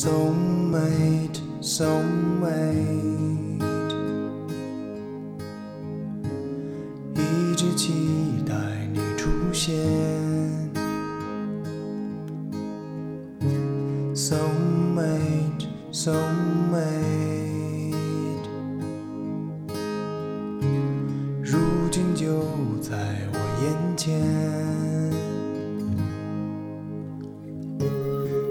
[0.00, 2.46] Soulmate, soulmate，
[7.16, 8.54] 一直期待
[8.92, 9.74] 你出现。
[14.14, 16.14] Soulmate, soulmate，
[21.42, 21.58] 如
[21.90, 22.44] 今就
[22.80, 22.96] 在
[23.32, 24.14] 我眼前。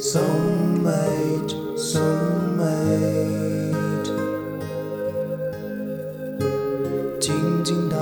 [0.00, 0.20] So
[0.83, 2.11] Soulmate, soulmate，
[7.17, 7.97] 静静躺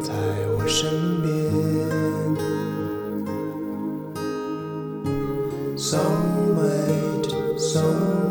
[0.00, 0.14] 在
[0.56, 1.28] 我身边。
[5.76, 8.21] Soulmate, soulmate。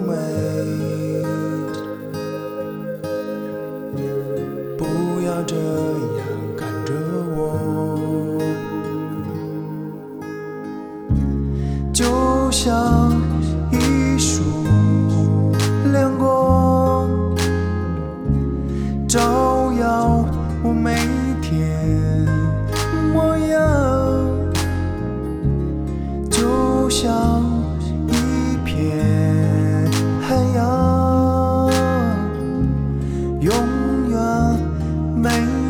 [34.13, 35.62] Có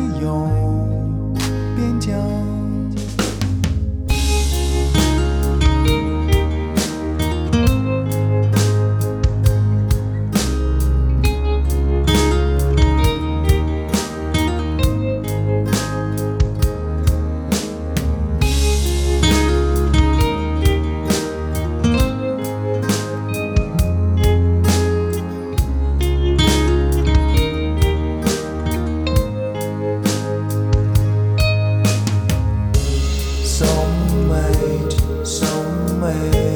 [36.13, 36.52] life.